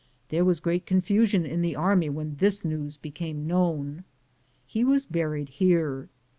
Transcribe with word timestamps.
There 0.29 0.43
was 0.43 0.59
great 0.59 0.87
confusion 0.87 1.45
in 1.45 1.61
the 1.61 1.75
army 1.75 2.09
when 2.09 2.37
this 2.37 2.65
news 2.65 2.97
became 2.97 3.45
known. 3.45 4.03
He 4.65 4.83
was 4.83 5.05
buried 5.05 5.49
here. 5.49 6.09